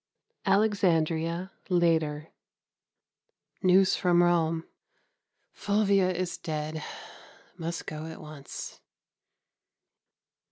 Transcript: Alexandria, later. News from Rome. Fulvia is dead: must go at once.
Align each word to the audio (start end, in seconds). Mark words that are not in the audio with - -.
Alexandria, 0.47 1.51
later. 1.69 2.29
News 3.61 3.95
from 3.95 4.23
Rome. 4.23 4.65
Fulvia 5.51 6.11
is 6.11 6.39
dead: 6.39 6.83
must 7.55 7.85
go 7.85 8.07
at 8.07 8.19
once. 8.19 8.81